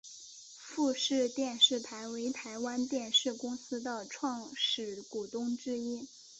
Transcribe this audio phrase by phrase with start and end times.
[0.59, 6.07] 富士电视台为台湾电视公司的创始股东之一。